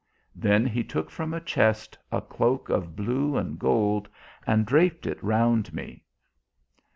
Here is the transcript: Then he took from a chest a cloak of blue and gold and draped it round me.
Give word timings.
Then 0.33 0.65
he 0.65 0.83
took 0.83 1.11
from 1.11 1.31
a 1.31 1.39
chest 1.39 1.95
a 2.11 2.21
cloak 2.21 2.69
of 2.69 2.95
blue 2.95 3.37
and 3.37 3.59
gold 3.59 4.09
and 4.47 4.65
draped 4.65 5.05
it 5.05 5.21
round 5.23 5.75
me. 5.75 6.03